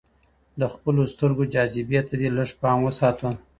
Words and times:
د 0.59 0.61
خپلو 0.73 1.01
سترګو 1.13 1.43
جاذبې 1.53 1.99
ته 2.07 2.13
دې 2.19 2.29
لږ 2.37 2.49
پام 2.61 2.77
وساته 2.87 3.29